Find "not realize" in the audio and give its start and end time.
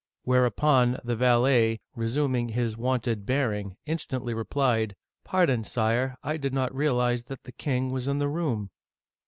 6.55-7.25